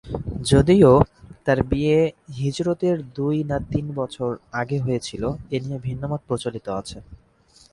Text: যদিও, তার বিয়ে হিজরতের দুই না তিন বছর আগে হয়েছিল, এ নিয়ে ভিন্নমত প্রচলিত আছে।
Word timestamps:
যদিও, 0.45 0.91
তার 1.45 1.59
বিয়ে 1.63 1.99
হিজরতের 2.37 2.97
দুই 3.17 3.37
না 3.43 3.57
তিন 3.71 3.85
বছর 3.95 4.29
আগে 4.61 4.77
হয়েছিল, 4.79 5.23
এ 5.51 5.57
নিয়ে 5.63 5.79
ভিন্নমত 5.79 6.21
প্রচলিত 6.27 6.67
আছে। 6.79 6.97